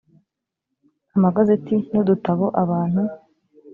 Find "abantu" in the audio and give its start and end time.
2.63-3.01